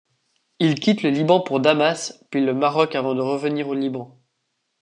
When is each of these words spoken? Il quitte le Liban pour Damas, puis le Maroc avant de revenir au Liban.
Il 0.57 0.79
quitte 0.79 1.03
le 1.03 1.11
Liban 1.11 1.41
pour 1.41 1.59
Damas, 1.59 2.25
puis 2.31 2.43
le 2.43 2.55
Maroc 2.55 2.95
avant 2.95 3.13
de 3.13 3.21
revenir 3.21 3.67
au 3.67 3.75
Liban. 3.75 4.17